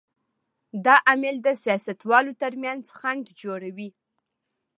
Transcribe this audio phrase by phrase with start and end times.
[0.85, 3.89] دا عامل د سیاستوالو تر منځ خنډ جوړوي.